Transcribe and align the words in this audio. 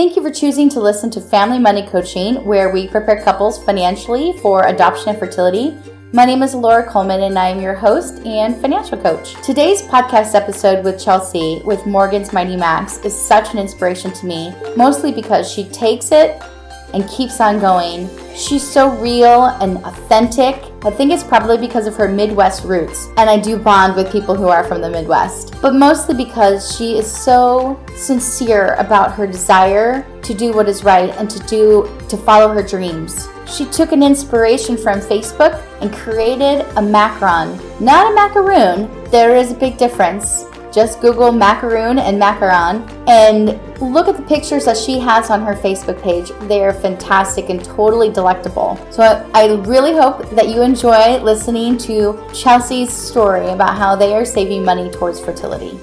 Thank 0.00 0.16
you 0.16 0.22
for 0.22 0.30
choosing 0.30 0.70
to 0.70 0.80
listen 0.80 1.10
to 1.10 1.20
Family 1.20 1.58
Money 1.58 1.86
Coaching, 1.86 2.42
where 2.46 2.72
we 2.72 2.88
prepare 2.88 3.22
couples 3.22 3.62
financially 3.62 4.32
for 4.38 4.66
adoption 4.66 5.10
and 5.10 5.18
fertility. 5.18 5.76
My 6.14 6.24
name 6.24 6.42
is 6.42 6.54
Laura 6.54 6.90
Coleman, 6.90 7.24
and 7.24 7.38
I 7.38 7.48
am 7.48 7.60
your 7.60 7.74
host 7.74 8.24
and 8.24 8.58
financial 8.62 8.96
coach. 8.96 9.34
Today's 9.44 9.82
podcast 9.82 10.34
episode 10.34 10.82
with 10.86 10.98
Chelsea 10.98 11.60
with 11.66 11.84
Morgan's 11.84 12.32
Mighty 12.32 12.56
Max 12.56 12.96
is 13.00 13.14
such 13.14 13.52
an 13.52 13.58
inspiration 13.58 14.10
to 14.12 14.24
me, 14.24 14.54
mostly 14.74 15.12
because 15.12 15.52
she 15.52 15.64
takes 15.64 16.12
it 16.12 16.42
and 16.94 17.08
keeps 17.08 17.40
on 17.40 17.58
going. 17.58 18.08
She's 18.34 18.66
so 18.66 18.90
real 18.98 19.46
and 19.60 19.78
authentic. 19.84 20.64
I 20.82 20.90
think 20.90 21.12
it's 21.12 21.22
probably 21.22 21.58
because 21.58 21.86
of 21.86 21.94
her 21.96 22.08
Midwest 22.08 22.64
roots, 22.64 23.08
and 23.16 23.28
I 23.28 23.38
do 23.38 23.58
bond 23.58 23.96
with 23.96 24.10
people 24.10 24.34
who 24.34 24.48
are 24.48 24.64
from 24.64 24.80
the 24.80 24.88
Midwest, 24.88 25.60
but 25.60 25.74
mostly 25.74 26.14
because 26.14 26.74
she 26.76 26.96
is 26.96 27.10
so 27.10 27.78
sincere 27.96 28.74
about 28.74 29.12
her 29.12 29.26
desire 29.26 30.06
to 30.22 30.34
do 30.34 30.52
what 30.52 30.68
is 30.68 30.84
right 30.84 31.10
and 31.16 31.28
to 31.28 31.38
do 31.40 31.90
to 32.08 32.16
follow 32.16 32.52
her 32.52 32.62
dreams. 32.62 33.28
She 33.46 33.66
took 33.66 33.92
an 33.92 34.02
inspiration 34.02 34.76
from 34.76 35.00
Facebook 35.00 35.62
and 35.80 35.92
created 35.92 36.60
a 36.60 36.80
macaron, 36.80 37.58
not 37.80 38.10
a 38.10 38.14
macaroon. 38.14 38.88
There 39.10 39.36
is 39.36 39.52
a 39.52 39.56
big 39.56 39.76
difference. 39.76 40.44
Just 40.72 41.00
Google 41.00 41.32
macaroon 41.32 41.98
and 41.98 42.20
macaron 42.20 42.88
and 43.08 43.60
look 43.80 44.06
at 44.06 44.16
the 44.16 44.22
pictures 44.22 44.66
that 44.66 44.76
she 44.76 45.00
has 45.00 45.28
on 45.28 45.42
her 45.42 45.54
Facebook 45.54 46.00
page. 46.00 46.30
They 46.48 46.64
are 46.64 46.72
fantastic 46.72 47.48
and 47.48 47.64
totally 47.64 48.10
delectable. 48.10 48.78
So 48.90 49.28
I 49.34 49.54
really 49.66 49.92
hope 49.92 50.30
that 50.30 50.48
you 50.48 50.62
enjoy 50.62 51.18
listening 51.18 51.76
to 51.78 52.24
Chelsea's 52.32 52.92
story 52.92 53.48
about 53.48 53.76
how 53.76 53.96
they 53.96 54.14
are 54.14 54.24
saving 54.24 54.64
money 54.64 54.90
towards 54.90 55.18
fertility. 55.18 55.76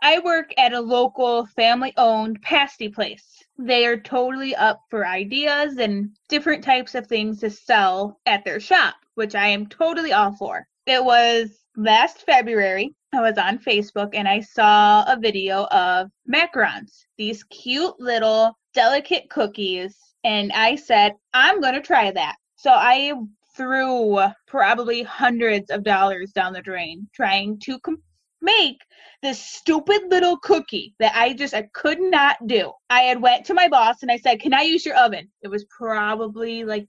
I 0.00 0.20
work 0.20 0.52
at 0.56 0.72
a 0.72 0.80
local 0.80 1.46
family 1.46 1.92
owned 1.96 2.42
pasty 2.42 2.88
place. 2.88 3.42
They 3.58 3.86
are 3.86 3.98
totally 3.98 4.54
up 4.54 4.82
for 4.90 5.06
ideas 5.06 5.78
and 5.78 6.10
different 6.28 6.62
types 6.62 6.94
of 6.94 7.06
things 7.06 7.40
to 7.40 7.50
sell 7.50 8.20
at 8.26 8.44
their 8.44 8.60
shop 8.60 8.94
which 9.14 9.34
I 9.34 9.48
am 9.48 9.66
totally 9.66 10.12
all 10.12 10.32
for. 10.34 10.66
It 10.86 11.04
was 11.04 11.50
last 11.76 12.24
February. 12.26 12.94
I 13.12 13.20
was 13.20 13.38
on 13.38 13.58
Facebook 13.58 14.10
and 14.12 14.28
I 14.28 14.40
saw 14.40 15.04
a 15.04 15.18
video 15.18 15.64
of 15.66 16.10
macarons, 16.32 17.04
these 17.16 17.44
cute 17.44 17.98
little 17.98 18.56
delicate 18.74 19.30
cookies. 19.30 19.96
And 20.24 20.52
I 20.52 20.76
said, 20.76 21.14
I'm 21.32 21.60
going 21.60 21.74
to 21.74 21.80
try 21.80 22.10
that. 22.10 22.36
So 22.56 22.70
I 22.70 23.12
threw 23.56 24.18
probably 24.46 25.02
hundreds 25.02 25.70
of 25.70 25.84
dollars 25.84 26.32
down 26.32 26.52
the 26.52 26.62
drain 26.62 27.08
trying 27.14 27.58
to 27.60 27.78
com- 27.80 28.02
make 28.40 28.80
this 29.22 29.40
stupid 29.40 30.02
little 30.10 30.36
cookie 30.38 30.94
that 30.98 31.12
I 31.14 31.32
just 31.32 31.54
I 31.54 31.62
could 31.72 32.00
not 32.00 32.36
do. 32.46 32.72
I 32.90 33.02
had 33.02 33.22
went 33.22 33.46
to 33.46 33.54
my 33.54 33.68
boss 33.68 34.02
and 34.02 34.10
I 34.10 34.18
said, 34.18 34.40
"Can 34.40 34.52
I 34.52 34.62
use 34.62 34.84
your 34.84 34.96
oven?" 34.96 35.30
It 35.42 35.48
was 35.48 35.64
probably 35.66 36.64
like 36.64 36.86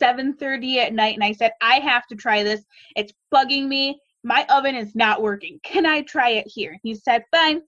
7:30 0.00 0.78
at 0.78 0.92
night 0.92 1.14
and 1.14 1.24
I 1.24 1.32
said 1.32 1.52
I 1.60 1.80
have 1.80 2.06
to 2.08 2.16
try 2.16 2.42
this. 2.42 2.64
It's 2.96 3.12
bugging 3.32 3.66
me. 3.68 3.98
My 4.24 4.46
oven 4.48 4.74
is 4.74 4.94
not 4.94 5.22
working. 5.22 5.60
Can 5.62 5.86
I 5.86 6.02
try 6.02 6.30
it 6.30 6.46
here? 6.46 6.78
He 6.82 6.94
said, 6.94 7.24
"Fine. 7.30 7.62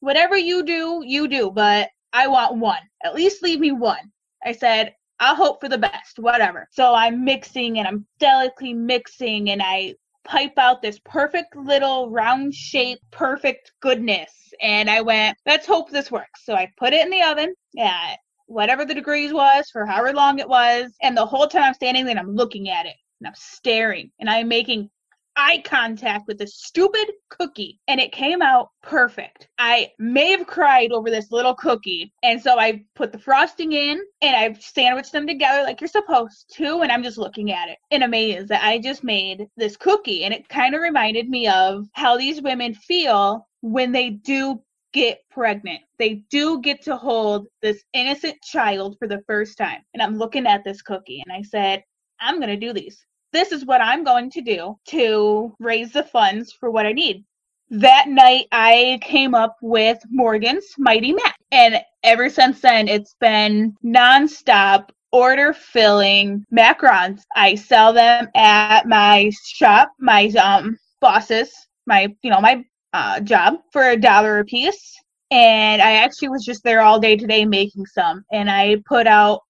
Whatever 0.00 0.36
you 0.36 0.64
do, 0.64 1.02
you 1.04 1.28
do, 1.28 1.50
but 1.50 1.88
I 2.12 2.26
want 2.26 2.56
one. 2.56 2.82
At 3.04 3.14
least 3.14 3.42
leave 3.42 3.60
me 3.60 3.72
one." 3.72 4.12
I 4.44 4.52
said, 4.52 4.94
"I'll 5.20 5.36
hope 5.36 5.60
for 5.60 5.68
the 5.68 5.78
best. 5.78 6.18
Whatever." 6.18 6.68
So 6.72 6.94
I'm 6.94 7.24
mixing 7.24 7.78
and 7.78 7.88
I'm 7.88 8.06
delicately 8.18 8.74
mixing 8.74 9.50
and 9.50 9.62
I 9.62 9.94
pipe 10.24 10.56
out 10.58 10.82
this 10.82 10.98
perfect 11.04 11.56
little 11.56 12.10
round 12.10 12.54
shape, 12.54 13.00
perfect 13.10 13.72
goodness. 13.80 14.30
And 14.60 14.88
I 14.88 15.00
went, 15.00 15.36
let's 15.46 15.66
hope 15.66 15.90
this 15.90 16.10
works. 16.10 16.44
So 16.44 16.54
I 16.54 16.70
put 16.76 16.92
it 16.92 17.04
in 17.04 17.10
the 17.10 17.22
oven 17.22 17.54
at 17.78 18.18
whatever 18.52 18.84
the 18.84 18.94
degrees 18.94 19.32
was 19.32 19.68
for 19.70 19.86
however 19.86 20.12
long 20.12 20.38
it 20.38 20.48
was. 20.48 20.92
And 21.02 21.16
the 21.16 21.26
whole 21.26 21.46
time 21.46 21.64
I'm 21.64 21.74
standing 21.74 22.04
there 22.04 22.16
and 22.16 22.20
I'm 22.20 22.34
looking 22.34 22.68
at 22.68 22.86
it 22.86 22.96
and 23.20 23.28
I'm 23.28 23.34
staring 23.34 24.10
and 24.20 24.28
I'm 24.28 24.48
making 24.48 24.90
eye 25.36 25.62
contact 25.64 26.26
with 26.26 26.38
this 26.38 26.56
stupid 26.56 27.10
cookie 27.30 27.80
and 27.88 28.00
it 28.00 28.12
came 28.12 28.42
out 28.42 28.68
perfect. 28.82 29.48
I 29.58 29.90
may 29.98 30.30
have 30.30 30.46
cried 30.46 30.92
over 30.92 31.10
this 31.10 31.30
little 31.30 31.54
cookie. 31.54 32.12
And 32.22 32.40
so 32.42 32.58
I 32.58 32.84
put 32.94 33.12
the 33.12 33.18
frosting 33.18 33.72
in 33.72 34.00
and 34.20 34.36
I've 34.36 34.62
sandwiched 34.62 35.12
them 35.12 35.26
together 35.26 35.62
like 35.62 35.80
you're 35.80 35.88
supposed 35.88 36.52
to. 36.56 36.82
And 36.82 36.92
I'm 36.92 37.02
just 37.02 37.18
looking 37.18 37.52
at 37.52 37.68
it 37.68 37.78
in 37.90 38.02
amaze 38.02 38.48
that 38.48 38.62
I 38.62 38.78
just 38.78 39.04
made 39.04 39.46
this 39.56 39.76
cookie. 39.76 40.24
And 40.24 40.34
it 40.34 40.48
kind 40.48 40.74
of 40.74 40.82
reminded 40.82 41.28
me 41.28 41.48
of 41.48 41.86
how 41.92 42.16
these 42.16 42.42
women 42.42 42.74
feel 42.74 43.48
when 43.62 43.92
they 43.92 44.10
do 44.10 44.60
get 44.92 45.20
pregnant. 45.30 45.80
They 45.98 46.22
do 46.30 46.60
get 46.60 46.82
to 46.82 46.96
hold 46.96 47.46
this 47.60 47.82
innocent 47.92 48.40
child 48.42 48.96
for 48.98 49.08
the 49.08 49.22
first 49.26 49.58
time. 49.58 49.80
And 49.94 50.02
I'm 50.02 50.18
looking 50.18 50.46
at 50.46 50.64
this 50.64 50.82
cookie 50.82 51.22
and 51.26 51.34
I 51.34 51.42
said, 51.42 51.82
I'm 52.20 52.36
going 52.36 52.48
to 52.48 52.56
do 52.56 52.72
these. 52.72 53.04
This 53.32 53.52
is 53.52 53.64
what 53.64 53.80
I'm 53.80 54.04
going 54.04 54.30
to 54.30 54.42
do 54.42 54.76
to 54.88 55.54
raise 55.58 55.92
the 55.92 56.02
funds 56.02 56.52
for 56.52 56.70
what 56.70 56.86
I 56.86 56.92
need. 56.92 57.24
That 57.70 58.08
night, 58.08 58.48
I 58.52 58.98
came 59.00 59.34
up 59.34 59.56
with 59.62 59.98
Morgan's 60.10 60.66
Mighty 60.76 61.12
Max. 61.12 61.32
And 61.50 61.80
ever 62.02 62.28
since 62.28 62.60
then, 62.60 62.86
it's 62.86 63.14
been 63.18 63.74
nonstop 63.82 64.90
order 65.12 65.52
filling 65.52 66.44
macarons. 66.52 67.22
I 67.34 67.54
sell 67.54 67.92
them 67.92 68.28
at 68.34 68.86
my 68.86 69.30
shop, 69.46 69.92
my 69.98 70.26
um 70.42 70.78
bosses, 71.00 71.50
my 71.86 72.14
you 72.22 72.30
know 72.30 72.40
my 72.40 72.64
uh, 72.92 73.20
job 73.20 73.58
for 73.72 73.90
a 73.90 73.96
dollar 73.96 74.38
a 74.38 74.44
piece. 74.44 74.96
And 75.30 75.80
I 75.80 75.92
actually 75.92 76.28
was 76.28 76.44
just 76.44 76.62
there 76.62 76.82
all 76.82 77.00
day 77.00 77.16
today 77.16 77.44
making 77.44 77.86
some. 77.86 78.24
And 78.32 78.50
I 78.50 78.82
put 78.86 79.06
out 79.06 79.40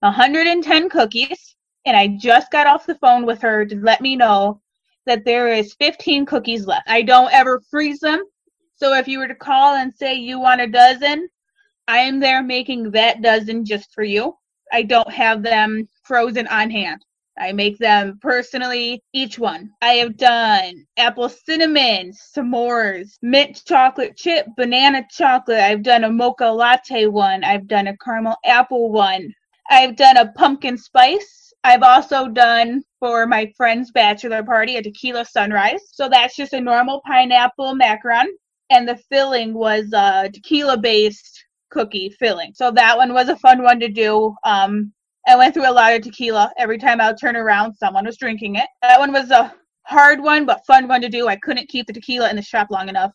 110 0.00 0.88
cookies. 0.88 1.56
And 1.84 1.96
I 1.96 2.16
just 2.20 2.52
got 2.52 2.68
off 2.68 2.86
the 2.86 2.94
phone 2.96 3.26
with 3.26 3.42
her 3.42 3.64
to 3.66 3.76
let 3.76 4.00
me 4.00 4.14
know 4.14 4.60
that 5.06 5.24
there 5.24 5.48
is 5.48 5.74
15 5.74 6.26
cookies 6.26 6.66
left. 6.66 6.88
I 6.88 7.02
don't 7.02 7.32
ever 7.32 7.60
freeze 7.70 7.98
them. 7.98 8.22
So 8.76 8.94
if 8.94 9.08
you 9.08 9.18
were 9.18 9.28
to 9.28 9.34
call 9.34 9.74
and 9.74 9.92
say 9.94 10.14
you 10.14 10.38
want 10.38 10.60
a 10.60 10.68
dozen, 10.68 11.28
I 11.88 11.98
am 11.98 12.20
there 12.20 12.42
making 12.42 12.92
that 12.92 13.20
dozen 13.20 13.64
just 13.64 13.92
for 13.92 14.04
you. 14.04 14.36
I 14.72 14.82
don't 14.82 15.10
have 15.12 15.42
them 15.42 15.88
frozen 16.04 16.46
on 16.48 16.70
hand. 16.70 17.04
I 17.38 17.52
make 17.52 17.78
them 17.78 18.18
personally, 18.20 19.02
each 19.12 19.38
one. 19.38 19.70
I 19.80 19.94
have 19.94 20.16
done 20.16 20.84
apple 20.96 21.28
cinnamon, 21.28 22.12
s'mores, 22.12 23.16
mint 23.22 23.62
chocolate 23.66 24.16
chip, 24.16 24.46
banana 24.56 25.06
chocolate. 25.10 25.60
I've 25.60 25.82
done 25.82 26.04
a 26.04 26.10
mocha 26.10 26.46
latte 26.46 27.06
one. 27.06 27.42
I've 27.42 27.66
done 27.66 27.86
a 27.86 27.96
caramel 27.96 28.36
apple 28.44 28.92
one. 28.92 29.32
I've 29.70 29.96
done 29.96 30.18
a 30.18 30.32
pumpkin 30.32 30.76
spice. 30.76 31.52
I've 31.64 31.82
also 31.82 32.28
done 32.28 32.82
for 32.98 33.26
my 33.26 33.52
friend's 33.56 33.90
bachelor 33.90 34.42
party 34.42 34.76
a 34.76 34.82
tequila 34.82 35.24
sunrise. 35.24 35.80
So 35.92 36.08
that's 36.08 36.36
just 36.36 36.52
a 36.52 36.60
normal 36.60 37.00
pineapple 37.06 37.74
macaron. 37.74 38.26
And 38.70 38.88
the 38.88 38.96
filling 39.10 39.54
was 39.54 39.92
a 39.92 40.28
tequila 40.32 40.76
based 40.76 41.44
cookie 41.70 42.10
filling. 42.18 42.52
So 42.54 42.70
that 42.72 42.96
one 42.96 43.14
was 43.14 43.28
a 43.28 43.36
fun 43.36 43.62
one 43.62 43.80
to 43.80 43.88
do. 43.88 44.34
Um, 44.44 44.92
I 45.26 45.36
went 45.36 45.54
through 45.54 45.70
a 45.70 45.72
lot 45.72 45.94
of 45.94 46.02
tequila. 46.02 46.52
Every 46.58 46.78
time 46.78 47.00
I 47.00 47.08
would 47.08 47.20
turn 47.20 47.36
around, 47.36 47.74
someone 47.74 48.04
was 48.04 48.16
drinking 48.16 48.56
it. 48.56 48.66
That 48.82 48.98
one 48.98 49.12
was 49.12 49.30
a 49.30 49.54
hard 49.84 50.20
one, 50.20 50.46
but 50.46 50.66
fun 50.66 50.88
one 50.88 51.00
to 51.02 51.08
do. 51.08 51.28
I 51.28 51.36
couldn't 51.36 51.68
keep 51.68 51.86
the 51.86 51.92
tequila 51.92 52.30
in 52.30 52.36
the 52.36 52.42
shop 52.42 52.68
long 52.70 52.88
enough. 52.88 53.12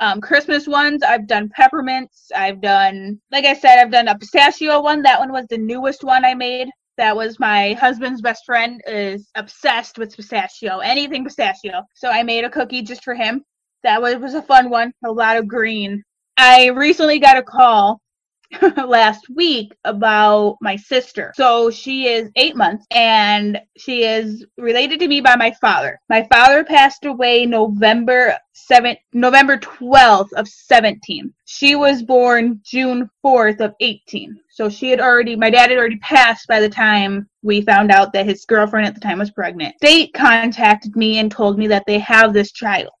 Um, 0.00 0.20
Christmas 0.20 0.68
ones, 0.68 1.02
I've 1.02 1.26
done 1.26 1.48
peppermints. 1.48 2.30
I've 2.34 2.60
done, 2.60 3.20
like 3.32 3.44
I 3.44 3.54
said, 3.54 3.80
I've 3.80 3.90
done 3.90 4.06
a 4.06 4.16
pistachio 4.16 4.80
one. 4.80 5.02
That 5.02 5.18
one 5.18 5.32
was 5.32 5.46
the 5.50 5.58
newest 5.58 6.04
one 6.04 6.24
I 6.24 6.34
made. 6.34 6.68
That 6.96 7.16
was 7.16 7.40
my 7.40 7.72
husband's 7.74 8.20
best 8.20 8.44
friend 8.44 8.80
is 8.86 9.28
obsessed 9.34 9.98
with 9.98 10.16
pistachio, 10.16 10.78
anything 10.78 11.24
pistachio. 11.24 11.82
So 11.94 12.10
I 12.10 12.22
made 12.22 12.44
a 12.44 12.50
cookie 12.50 12.82
just 12.82 13.04
for 13.04 13.14
him. 13.14 13.44
That 13.82 14.00
was, 14.00 14.16
was 14.16 14.34
a 14.34 14.42
fun 14.42 14.70
one. 14.70 14.92
A 15.04 15.10
lot 15.10 15.36
of 15.36 15.48
green. 15.48 16.02
I 16.36 16.66
recently 16.68 17.18
got 17.18 17.36
a 17.36 17.42
call 17.42 18.00
last 18.86 19.28
week 19.28 19.74
about 19.84 20.56
my 20.60 20.76
sister. 20.76 21.32
So 21.36 21.70
she 21.70 22.08
is 22.08 22.30
eight 22.36 22.56
months 22.56 22.86
and 22.90 23.60
she 23.76 24.04
is 24.04 24.44
related 24.56 25.00
to 25.00 25.08
me 25.08 25.20
by 25.20 25.36
my 25.36 25.52
father. 25.60 26.00
My 26.08 26.26
father 26.32 26.64
passed 26.64 27.04
away 27.04 27.44
November 27.46 28.36
7 28.54 28.96
November 29.12 29.58
12th 29.58 30.32
of 30.32 30.48
17. 30.48 31.32
She 31.44 31.74
was 31.74 32.02
born 32.02 32.60
June 32.64 33.08
4th 33.24 33.60
of 33.60 33.74
18. 33.80 34.38
So 34.50 34.68
she 34.68 34.90
had 34.90 35.00
already 35.00 35.36
my 35.36 35.50
dad 35.50 35.70
had 35.70 35.78
already 35.78 35.98
passed 35.98 36.48
by 36.48 36.60
the 36.60 36.68
time 36.68 37.28
we 37.42 37.60
found 37.60 37.90
out 37.90 38.12
that 38.12 38.26
his 38.26 38.44
girlfriend 38.44 38.86
at 38.86 38.94
the 38.94 39.00
time 39.00 39.18
was 39.18 39.30
pregnant. 39.30 39.76
State 39.76 40.12
contacted 40.14 40.96
me 40.96 41.18
and 41.18 41.30
told 41.30 41.58
me 41.58 41.66
that 41.68 41.84
they 41.86 41.98
have 41.98 42.32
this 42.32 42.52
child. 42.52 42.92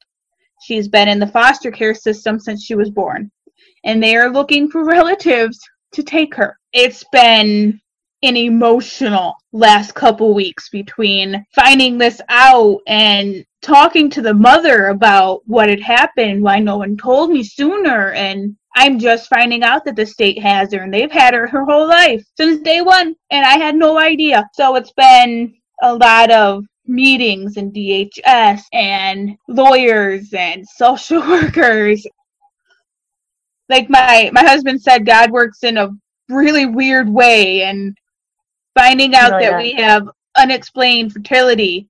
She's 0.60 0.88
been 0.88 1.08
in 1.08 1.20
the 1.20 1.26
foster 1.26 1.70
care 1.70 1.94
system 1.94 2.38
since 2.38 2.64
she 2.64 2.74
was 2.74 2.90
born 2.90 3.30
and 3.84 4.02
they 4.02 4.16
are 4.16 4.30
looking 4.30 4.70
for 4.70 4.84
relatives 4.84 5.58
to 5.92 6.02
take 6.02 6.34
her. 6.34 6.58
It's 6.72 7.04
been 7.12 7.80
an 8.22 8.36
emotional 8.36 9.34
last 9.52 9.94
couple 9.94 10.34
weeks 10.34 10.68
between 10.68 11.44
finding 11.54 11.98
this 11.98 12.20
out 12.28 12.80
and 12.86 13.44
talking 13.62 14.10
to 14.10 14.22
the 14.22 14.34
mother 14.34 14.86
about 14.86 15.42
what 15.46 15.68
had 15.68 15.80
happened, 15.80 16.42
why 16.42 16.58
no 16.58 16.78
one 16.78 16.96
told 16.96 17.30
me 17.30 17.42
sooner, 17.42 18.12
and 18.12 18.56
I'm 18.74 18.98
just 18.98 19.28
finding 19.28 19.62
out 19.62 19.84
that 19.84 19.96
the 19.96 20.06
state 20.06 20.40
has 20.40 20.72
her 20.72 20.82
and 20.82 20.92
they've 20.92 21.10
had 21.10 21.34
her 21.34 21.46
her 21.48 21.64
whole 21.64 21.88
life 21.88 22.24
since 22.36 22.60
day 22.60 22.80
one, 22.80 23.14
and 23.30 23.46
I 23.46 23.58
had 23.58 23.74
no 23.74 23.98
idea. 23.98 24.48
So 24.54 24.76
it's 24.76 24.92
been 24.92 25.54
a 25.82 25.94
lot 25.94 26.30
of 26.30 26.64
meetings 26.86 27.56
and 27.56 27.72
DHS 27.72 28.62
and 28.72 29.36
lawyers 29.48 30.32
and 30.32 30.66
social 30.76 31.20
workers. 31.20 32.06
Like 33.68 33.90
my 33.90 34.30
my 34.32 34.42
husband 34.42 34.80
said, 34.80 35.06
God 35.06 35.30
works 35.30 35.62
in 35.62 35.76
a 35.76 35.90
really 36.28 36.66
weird 36.66 37.08
way, 37.08 37.62
and 37.62 37.96
finding 38.74 39.14
out 39.14 39.32
oh, 39.32 39.38
that 39.38 39.52
yeah. 39.52 39.58
we 39.58 39.72
have 39.72 40.08
unexplained 40.36 41.12
fertility 41.12 41.88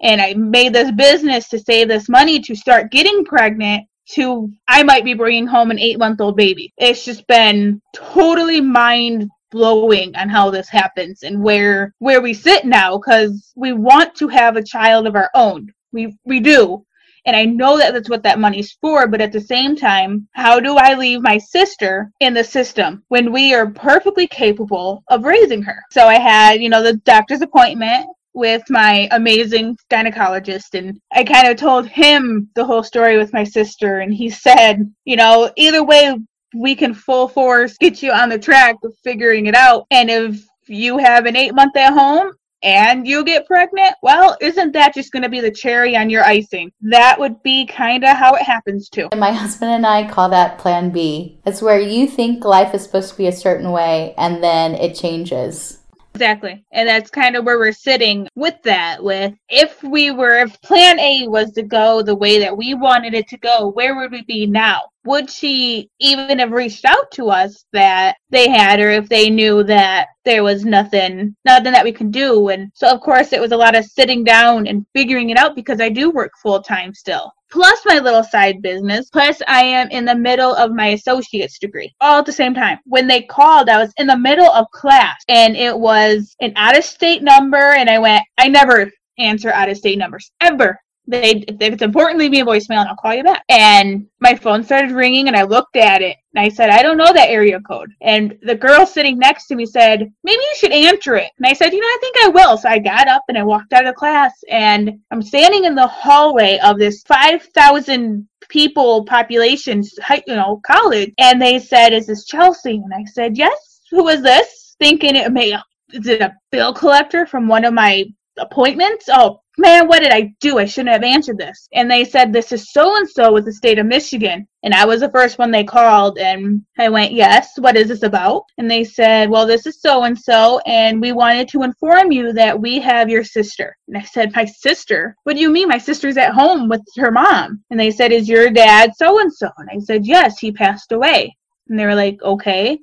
and 0.00 0.20
I 0.20 0.34
made 0.34 0.72
this 0.74 0.90
business 0.92 1.48
to 1.48 1.58
save 1.58 1.88
this 1.88 2.08
money 2.08 2.40
to 2.40 2.54
start 2.54 2.90
getting 2.90 3.24
pregnant 3.24 3.88
to 4.10 4.50
I 4.68 4.82
might 4.82 5.04
be 5.04 5.14
bringing 5.14 5.46
home 5.46 5.70
an 5.70 5.78
8 5.78 5.98
month 5.98 6.20
old 6.20 6.36
baby. 6.36 6.72
It's 6.76 7.04
just 7.04 7.26
been 7.26 7.80
totally 7.94 8.60
mind 8.60 9.30
blowing 9.50 10.14
on 10.16 10.28
how 10.28 10.50
this 10.50 10.68
happens 10.68 11.22
and 11.22 11.42
where 11.42 11.94
where 12.00 12.20
we 12.20 12.34
sit 12.34 12.66
now 12.66 12.98
cuz 12.98 13.52
we 13.56 13.72
want 13.72 14.14
to 14.16 14.28
have 14.28 14.56
a 14.56 14.62
child 14.62 15.06
of 15.06 15.16
our 15.16 15.30
own. 15.34 15.72
We 15.92 16.14
we 16.24 16.40
do. 16.40 16.84
And 17.26 17.34
I 17.34 17.44
know 17.44 17.78
that 17.78 17.94
that's 17.94 18.10
what 18.10 18.22
that 18.24 18.38
money's 18.38 18.72
for, 18.80 19.06
but 19.06 19.20
at 19.20 19.32
the 19.32 19.40
same 19.40 19.76
time, 19.76 20.28
how 20.32 20.60
do 20.60 20.76
I 20.76 20.94
leave 20.94 21.22
my 21.22 21.38
sister 21.38 22.10
in 22.20 22.34
the 22.34 22.44
system 22.44 23.02
when 23.08 23.32
we 23.32 23.54
are 23.54 23.70
perfectly 23.70 24.26
capable 24.26 25.02
of 25.08 25.24
raising 25.24 25.62
her? 25.62 25.82
So 25.90 26.06
I 26.06 26.18
had, 26.18 26.60
you 26.60 26.68
know, 26.68 26.82
the 26.82 26.96
doctor's 26.98 27.42
appointment 27.42 28.06
with 28.34 28.62
my 28.68 29.08
amazing 29.12 29.76
gynecologist 29.90 30.74
and 30.74 31.00
I 31.12 31.22
kind 31.22 31.46
of 31.46 31.56
told 31.56 31.86
him 31.86 32.50
the 32.56 32.64
whole 32.64 32.82
story 32.82 33.16
with 33.16 33.32
my 33.32 33.44
sister 33.44 34.00
and 34.00 34.12
he 34.12 34.28
said, 34.28 34.92
you 35.04 35.16
know, 35.16 35.50
either 35.56 35.84
way 35.84 36.16
we 36.54 36.74
can 36.74 36.94
full 36.94 37.28
force 37.28 37.78
get 37.78 38.02
you 38.02 38.12
on 38.12 38.28
the 38.28 38.38
track 38.38 38.76
of 38.84 38.94
figuring 39.02 39.46
it 39.46 39.54
out 39.54 39.86
and 39.90 40.10
if 40.10 40.44
you 40.66 40.98
have 40.98 41.26
an 41.26 41.36
8 41.36 41.54
month 41.54 41.76
at 41.76 41.92
home 41.92 42.32
and 42.64 43.06
you 43.06 43.22
get 43.24 43.46
pregnant, 43.46 43.94
well, 44.02 44.36
isn't 44.40 44.72
that 44.72 44.94
just 44.94 45.12
going 45.12 45.22
to 45.22 45.28
be 45.28 45.40
the 45.40 45.50
cherry 45.50 45.96
on 45.96 46.08
your 46.08 46.24
icing? 46.24 46.72
That 46.80 47.20
would 47.20 47.42
be 47.42 47.66
kind 47.66 48.02
of 48.04 48.16
how 48.16 48.34
it 48.34 48.42
happens 48.42 48.88
too. 48.88 49.10
My 49.14 49.32
husband 49.32 49.70
and 49.70 49.86
I 49.86 50.08
call 50.10 50.30
that 50.30 50.58
plan 50.58 50.90
B. 50.90 51.38
It's 51.44 51.60
where 51.60 51.78
you 51.78 52.08
think 52.08 52.44
life 52.44 52.74
is 52.74 52.82
supposed 52.82 53.10
to 53.12 53.18
be 53.18 53.26
a 53.26 53.32
certain 53.32 53.70
way 53.70 54.14
and 54.16 54.42
then 54.42 54.74
it 54.74 54.94
changes. 54.94 55.78
Exactly. 56.14 56.64
And 56.70 56.88
that's 56.88 57.10
kind 57.10 57.34
of 57.34 57.44
where 57.44 57.58
we're 57.58 57.72
sitting 57.72 58.28
with 58.36 58.54
that. 58.62 59.02
With 59.02 59.34
if 59.48 59.82
we 59.82 60.12
were, 60.12 60.38
if 60.38 60.60
plan 60.62 61.00
A 61.00 61.26
was 61.26 61.50
to 61.52 61.62
go 61.62 62.02
the 62.02 62.14
way 62.14 62.38
that 62.38 62.56
we 62.56 62.74
wanted 62.74 63.14
it 63.14 63.26
to 63.28 63.36
go, 63.38 63.72
where 63.72 63.96
would 63.96 64.12
we 64.12 64.22
be 64.22 64.46
now? 64.46 64.82
Would 65.06 65.28
she 65.28 65.90
even 65.98 66.38
have 66.38 66.52
reached 66.52 66.84
out 66.84 67.10
to 67.14 67.30
us 67.30 67.64
that 67.72 68.16
they 68.30 68.48
had, 68.48 68.78
or 68.78 68.90
if 68.90 69.08
they 69.08 69.28
knew 69.28 69.64
that 69.64 70.06
there 70.24 70.44
was 70.44 70.64
nothing, 70.64 71.34
nothing 71.44 71.72
that 71.72 71.84
we 71.84 71.92
could 71.92 72.12
do? 72.12 72.48
And 72.48 72.70
so, 72.74 72.88
of 72.88 73.00
course, 73.00 73.32
it 73.32 73.40
was 73.40 73.52
a 73.52 73.56
lot 73.56 73.74
of 73.74 73.84
sitting 73.84 74.22
down 74.22 74.68
and 74.68 74.86
figuring 74.94 75.30
it 75.30 75.36
out 75.36 75.56
because 75.56 75.80
I 75.80 75.88
do 75.88 76.10
work 76.10 76.30
full 76.40 76.62
time 76.62 76.94
still 76.94 77.32
plus 77.54 77.80
my 77.86 78.00
little 78.00 78.24
side 78.24 78.60
business, 78.60 79.08
plus 79.10 79.40
I 79.46 79.62
am 79.62 79.88
in 79.90 80.04
the 80.04 80.14
middle 80.16 80.56
of 80.56 80.72
my 80.72 80.88
associate's 80.88 81.60
degree 81.60 81.94
all 82.00 82.18
at 82.18 82.26
the 82.26 82.32
same 82.32 82.52
time. 82.52 82.78
When 82.84 83.06
they 83.06 83.22
called, 83.22 83.68
I 83.68 83.78
was 83.78 83.92
in 83.96 84.08
the 84.08 84.18
middle 84.18 84.50
of 84.50 84.66
class 84.72 85.22
and 85.28 85.56
it 85.56 85.78
was 85.78 86.34
an 86.40 86.52
out 86.56 86.76
of 86.76 86.82
state 86.82 87.22
number, 87.22 87.56
and 87.56 87.88
I 87.88 88.00
went, 88.00 88.24
I 88.38 88.48
never 88.48 88.90
answer 89.18 89.52
out 89.52 89.68
of 89.68 89.76
state 89.76 89.98
numbers 89.98 90.32
ever 90.40 90.76
they 91.06 91.44
if 91.46 91.60
it's 91.60 91.82
important, 91.82 92.18
leave 92.18 92.30
me 92.30 92.40
a 92.40 92.44
voicemail 92.44 92.80
and 92.80 92.88
I'll 92.88 92.96
call 92.96 93.14
you 93.14 93.24
back. 93.24 93.44
And 93.48 94.06
my 94.20 94.34
phone 94.34 94.64
started 94.64 94.90
ringing 94.90 95.28
and 95.28 95.36
I 95.36 95.42
looked 95.42 95.76
at 95.76 96.02
it 96.02 96.16
and 96.34 96.44
I 96.44 96.48
said, 96.48 96.70
I 96.70 96.82
don't 96.82 96.96
know 96.96 97.12
that 97.12 97.28
area 97.28 97.60
code. 97.60 97.92
And 98.00 98.38
the 98.42 98.54
girl 98.54 98.86
sitting 98.86 99.18
next 99.18 99.46
to 99.48 99.54
me 99.54 99.66
said, 99.66 100.10
Maybe 100.22 100.40
you 100.40 100.56
should 100.56 100.72
answer 100.72 101.16
it. 101.16 101.30
And 101.38 101.46
I 101.46 101.52
said, 101.52 101.72
You 101.72 101.80
know, 101.80 101.86
I 101.86 101.98
think 102.00 102.16
I 102.22 102.28
will. 102.28 102.56
So 102.56 102.68
I 102.68 102.78
got 102.78 103.08
up 103.08 103.22
and 103.28 103.36
I 103.36 103.42
walked 103.42 103.72
out 103.72 103.86
of 103.86 103.94
class 103.94 104.32
and 104.50 104.98
I'm 105.10 105.22
standing 105.22 105.64
in 105.64 105.74
the 105.74 105.86
hallway 105.86 106.58
of 106.64 106.78
this 106.78 107.02
5,000 107.02 108.28
people 108.48 109.04
population, 109.04 109.82
you 110.26 110.34
know, 110.34 110.60
college. 110.66 111.12
And 111.18 111.40
they 111.40 111.58
said, 111.58 111.92
Is 111.92 112.06
this 112.06 112.24
Chelsea? 112.24 112.76
And 112.76 112.92
I 112.94 113.04
said, 113.04 113.36
Yes. 113.36 113.82
Who 113.90 114.08
is 114.08 114.22
this? 114.22 114.76
Thinking 114.80 115.14
it 115.14 115.32
may, 115.32 115.52
is 115.92 116.06
it 116.08 116.20
a 116.20 116.34
bill 116.50 116.72
collector 116.72 117.26
from 117.26 117.46
one 117.46 117.64
of 117.64 117.74
my 117.74 118.06
appointments? 118.38 119.06
Oh, 119.08 119.40
man, 119.58 119.86
what 119.86 120.00
did 120.00 120.12
I 120.12 120.34
do? 120.40 120.58
I 120.58 120.64
shouldn't 120.64 120.92
have 120.92 121.02
answered 121.02 121.38
this. 121.38 121.68
And 121.72 121.90
they 121.90 122.04
said, 122.04 122.32
this 122.32 122.52
is 122.52 122.72
so 122.72 122.96
and 122.96 123.08
so 123.08 123.32
with 123.32 123.44
the 123.44 123.52
state 123.52 123.78
of 123.78 123.86
Michigan. 123.86 124.46
And 124.62 124.74
I 124.74 124.84
was 124.84 125.00
the 125.00 125.10
first 125.10 125.38
one 125.38 125.50
they 125.50 125.64
called. 125.64 126.18
And 126.18 126.62
I 126.78 126.88
went, 126.88 127.12
yes, 127.12 127.52
what 127.58 127.76
is 127.76 127.88
this 127.88 128.02
about? 128.02 128.44
And 128.58 128.70
they 128.70 128.84
said, 128.84 129.30
well, 129.30 129.46
this 129.46 129.66
is 129.66 129.80
so 129.80 130.04
and 130.04 130.18
so. 130.18 130.58
And 130.66 131.00
we 131.00 131.12
wanted 131.12 131.48
to 131.48 131.62
inform 131.62 132.10
you 132.10 132.32
that 132.32 132.58
we 132.60 132.80
have 132.80 133.08
your 133.08 133.24
sister. 133.24 133.76
And 133.88 133.96
I 133.96 134.02
said, 134.02 134.34
my 134.34 134.44
sister? 134.44 135.16
What 135.24 135.36
do 135.36 135.40
you 135.40 135.50
mean? 135.50 135.68
My 135.68 135.78
sister's 135.78 136.16
at 136.16 136.34
home 136.34 136.68
with 136.68 136.82
her 136.96 137.10
mom. 137.10 137.62
And 137.70 137.78
they 137.78 137.90
said, 137.90 138.12
is 138.12 138.28
your 138.28 138.50
dad 138.50 138.92
so 138.96 139.20
and 139.20 139.32
so? 139.32 139.48
And 139.58 139.68
I 139.70 139.78
said, 139.78 140.06
yes, 140.06 140.38
he 140.38 140.52
passed 140.52 140.92
away. 140.92 141.36
And 141.68 141.78
they 141.78 141.86
were 141.86 141.94
like, 141.94 142.20
okay. 142.22 142.78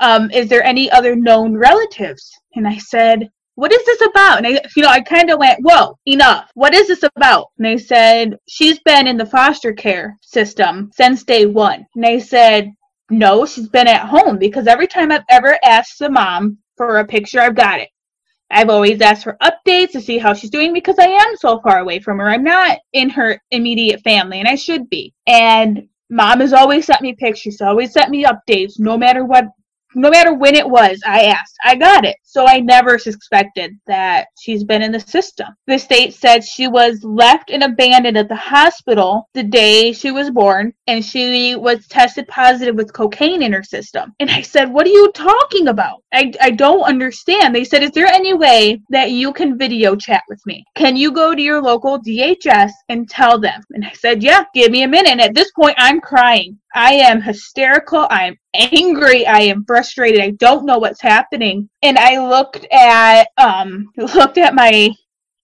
Um, 0.00 0.30
is 0.30 0.48
there 0.48 0.64
any 0.64 0.90
other 0.90 1.14
known 1.14 1.56
relatives? 1.56 2.30
And 2.54 2.66
I 2.66 2.78
said, 2.78 3.28
what 3.54 3.72
is 3.72 3.84
this 3.84 4.00
about? 4.02 4.38
And 4.38 4.46
I, 4.46 4.60
you 4.76 4.82
know, 4.82 4.88
I 4.88 5.00
kind 5.00 5.30
of 5.30 5.38
went, 5.38 5.60
whoa, 5.62 5.98
enough. 6.06 6.50
What 6.54 6.74
is 6.74 6.88
this 6.88 7.04
about? 7.16 7.48
And 7.58 7.66
they 7.66 7.78
said, 7.78 8.36
she's 8.48 8.78
been 8.80 9.06
in 9.06 9.16
the 9.16 9.26
foster 9.26 9.72
care 9.72 10.16
system 10.22 10.90
since 10.94 11.24
day 11.24 11.46
one. 11.46 11.86
And 11.94 12.04
they 12.04 12.18
said, 12.18 12.72
no, 13.10 13.44
she's 13.44 13.68
been 13.68 13.88
at 13.88 14.08
home 14.08 14.38
because 14.38 14.66
every 14.66 14.86
time 14.86 15.12
I've 15.12 15.24
ever 15.28 15.58
asked 15.64 15.98
the 15.98 16.10
mom 16.10 16.58
for 16.76 16.98
a 16.98 17.06
picture, 17.06 17.40
I've 17.40 17.54
got 17.54 17.80
it. 17.80 17.90
I've 18.50 18.70
always 18.70 19.00
asked 19.00 19.24
for 19.24 19.38
updates 19.42 19.92
to 19.92 20.00
see 20.00 20.18
how 20.18 20.34
she's 20.34 20.50
doing 20.50 20.72
because 20.72 20.98
I 20.98 21.06
am 21.06 21.36
so 21.36 21.60
far 21.60 21.78
away 21.78 22.00
from 22.00 22.18
her. 22.18 22.28
I'm 22.28 22.44
not 22.44 22.78
in 22.92 23.08
her 23.10 23.40
immediate 23.50 24.02
family, 24.02 24.40
and 24.40 24.48
I 24.48 24.56
should 24.56 24.90
be. 24.90 25.14
And 25.26 25.88
mom 26.10 26.40
has 26.40 26.52
always 26.52 26.84
sent 26.84 27.00
me 27.00 27.14
pictures, 27.14 27.62
always 27.62 27.92
sent 27.92 28.10
me 28.10 28.24
updates, 28.24 28.74
no 28.78 28.98
matter 28.98 29.24
what 29.24 29.46
no 29.94 30.10
matter 30.10 30.34
when 30.34 30.54
it 30.54 30.68
was, 30.68 31.00
I 31.06 31.24
asked. 31.24 31.56
I 31.64 31.74
got 31.74 32.04
it. 32.04 32.16
So 32.32 32.46
I 32.46 32.60
never 32.60 32.98
suspected 32.98 33.78
that 33.86 34.28
she's 34.40 34.64
been 34.64 34.80
in 34.80 34.90
the 34.90 35.00
system. 35.00 35.48
The 35.66 35.78
state 35.78 36.14
said 36.14 36.42
she 36.42 36.66
was 36.66 37.04
left 37.04 37.50
and 37.50 37.62
abandoned 37.62 38.16
at 38.16 38.30
the 38.30 38.36
hospital 38.36 39.28
the 39.34 39.42
day 39.42 39.92
she 39.92 40.12
was 40.12 40.30
born 40.30 40.72
and 40.86 41.04
she 41.04 41.56
was 41.56 41.86
tested 41.88 42.26
positive 42.28 42.74
with 42.74 42.94
cocaine 42.94 43.42
in 43.42 43.52
her 43.52 43.62
system. 43.62 44.14
And 44.18 44.30
I 44.30 44.40
said, 44.40 44.72
What 44.72 44.86
are 44.86 44.90
you 44.90 45.12
talking 45.12 45.68
about? 45.68 46.04
I, 46.14 46.32
I 46.40 46.52
don't 46.52 46.84
understand. 46.84 47.54
They 47.54 47.64
said, 47.64 47.82
Is 47.82 47.90
there 47.90 48.06
any 48.06 48.32
way 48.32 48.80
that 48.88 49.10
you 49.10 49.34
can 49.34 49.58
video 49.58 49.94
chat 49.94 50.22
with 50.26 50.40
me? 50.46 50.64
Can 50.74 50.96
you 50.96 51.12
go 51.12 51.34
to 51.34 51.42
your 51.42 51.60
local 51.60 52.00
DHS 52.00 52.70
and 52.88 53.10
tell 53.10 53.38
them? 53.38 53.60
And 53.72 53.84
I 53.84 53.92
said, 53.92 54.22
Yeah, 54.22 54.44
give 54.54 54.70
me 54.70 54.84
a 54.84 54.88
minute. 54.88 55.10
And 55.12 55.20
at 55.20 55.34
this 55.34 55.52
point, 55.52 55.74
I'm 55.76 56.00
crying. 56.00 56.58
I 56.74 56.94
am 56.94 57.20
hysterical. 57.20 58.06
I 58.08 58.28
am 58.28 58.36
angry. 58.54 59.26
I 59.26 59.40
am 59.40 59.66
frustrated. 59.66 60.22
I 60.22 60.30
don't 60.30 60.64
know 60.64 60.78
what's 60.78 61.02
happening. 61.02 61.68
And 61.82 61.98
I 61.98 62.26
looked 62.26 62.66
at 62.72 63.28
um 63.38 63.88
looked 63.96 64.38
at 64.38 64.54
my 64.54 64.90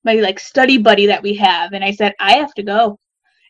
my 0.04 0.14
like 0.14 0.38
study 0.38 0.78
buddy 0.78 1.07
that 1.07 1.23
we 1.23 1.35
have 1.35 1.73
and 1.73 1.85
I 1.85 1.90
said, 1.92 2.14
I 2.21 2.35
have 2.35 2.54
to 2.54 2.62
go. 2.62 2.99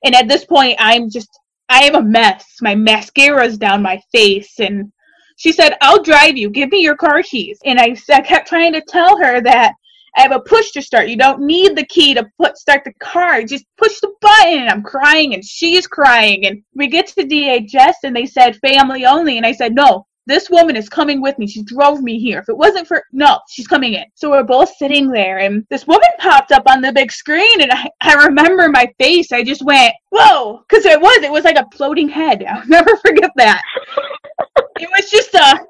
And 0.04 0.14
at 0.14 0.28
this 0.28 0.45
point 0.45 0.76
I'm 0.78 1.11
just 1.11 1.28
I 1.68 1.85
am 1.85 1.95
a 1.95 2.02
mess. 2.02 2.57
My 2.62 2.75
mascara's 2.75 3.59
down 3.59 3.83
my 3.83 4.00
face 4.12 4.59
and 4.59 4.90
she 5.38 5.52
said, 5.52 5.76
I'll 5.80 6.02
drive 6.02 6.37
you. 6.37 6.50
Give 6.50 6.71
me 6.71 6.80
your 6.80 6.97
car 6.97 7.23
keys. 7.23 7.61
And 7.64 7.78
I, 7.78 7.97
I 8.12 8.21
kept 8.23 8.49
trying 8.49 8.73
to 8.73 8.83
tell 8.83 9.16
her 9.18 9.40
that 9.42 9.73
I 10.16 10.23
have 10.23 10.33
a 10.33 10.40
push 10.40 10.73
to 10.73 10.83
start. 10.83 11.09
You 11.09 11.16
don't 11.16 11.42
need 11.42 11.76
the 11.76 11.87
key 11.87 12.12
to 12.14 12.28
put 12.38 12.59
start 12.59 12.83
the 12.85 12.92
car. 12.95 13.45
Just 13.45 13.64
push 13.76 14.00
the 14.00 14.12
button. 14.21 14.59
And 14.59 14.68
I'm 14.68 14.83
crying 14.83 15.35
and 15.35 15.45
she's 15.45 15.87
crying. 15.87 16.47
And 16.47 16.61
we 16.75 16.88
get 16.88 17.07
to 17.09 17.23
DHS 17.23 17.95
and 18.02 18.16
they 18.16 18.26
said 18.26 18.57
family 18.57 19.07
only. 19.07 19.37
And 19.37 19.47
I 19.47 19.52
said, 19.52 19.76
no, 19.76 20.08
this 20.28 20.50
woman 20.50 20.76
is 20.76 20.88
coming 20.88 21.23
with 21.23 21.38
me. 21.38 21.47
She 21.47 21.62
drove 21.62 22.02
me 22.02 22.18
here. 22.18 22.38
If 22.38 22.50
it 22.50 22.56
wasn't 22.56 22.87
for, 22.87 23.02
no, 23.12 23.40
she's 23.49 23.66
coming 23.66 23.94
in. 23.94 24.04
So 24.14 24.30
we're 24.30 24.44
both 24.44 24.70
sitting 24.76 25.11
there 25.11 25.38
and 25.38 25.66
this 25.70 25.87
woman 25.87 26.08
popped 26.18 26.52
up 26.52 26.64
on 26.66 26.82
the 26.82 26.92
big 26.92 27.11
screen 27.11 27.62
and 27.62 27.73
I, 27.73 27.88
I 28.02 28.26
remember 28.26 28.68
my 28.68 28.87
face. 28.99 29.32
I 29.32 29.42
just 29.42 29.64
went, 29.64 29.94
whoa, 30.11 30.62
because 30.68 30.85
it 30.85 31.00
was, 31.00 31.23
it 31.23 31.32
was 31.32 31.44
like 31.44 31.56
a 31.56 31.66
floating 31.75 32.08
head. 32.08 32.44
I'll 32.44 32.64
never 32.68 32.94
forget 32.99 33.30
that. 33.37 33.62
it 34.78 34.88
was 34.90 35.11
just 35.11 35.32
a, 35.35 35.61